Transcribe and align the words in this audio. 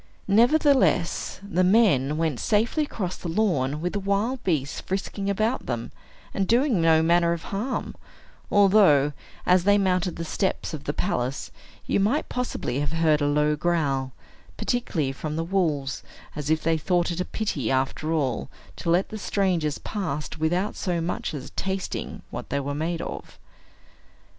Nevertheless, 0.27 1.39
the 1.47 1.63
men 1.63 2.17
went 2.17 2.39
safely 2.39 2.85
across 2.85 3.15
the 3.17 3.29
lawn 3.29 3.81
with 3.81 3.93
the 3.93 3.99
wild 3.99 4.43
beasts 4.43 4.81
frisking 4.81 5.29
about 5.29 5.67
them, 5.67 5.91
and 6.33 6.47
doing 6.47 6.81
no 6.81 7.03
manner 7.03 7.33
of 7.33 7.43
harm; 7.43 7.93
although, 8.49 9.13
as 9.45 9.63
they 9.63 9.77
mounted 9.77 10.15
the 10.15 10.25
steps 10.25 10.73
of 10.73 10.85
the 10.85 10.91
palace, 10.93 11.51
you 11.85 11.99
might 11.99 12.29
possibly 12.29 12.79
have 12.79 12.93
heard 12.93 13.21
a 13.21 13.27
low 13.27 13.55
growl, 13.55 14.11
particularly 14.57 15.11
from 15.11 15.35
the 15.35 15.43
wolves; 15.43 16.01
as 16.35 16.49
if 16.49 16.63
they 16.63 16.79
thought 16.79 17.11
it 17.11 17.19
a 17.21 17.25
pity, 17.25 17.69
after 17.69 18.11
all, 18.11 18.49
to 18.77 18.89
let 18.89 19.09
the 19.09 19.19
strangers 19.19 19.77
pass 19.77 20.27
without 20.39 20.75
so 20.75 20.99
much 20.99 21.31
as 21.31 21.51
tasting 21.51 22.23
what 22.31 22.49
they 22.49 22.59
were 22.59 22.73
made 22.73 23.03
of. 23.03 23.37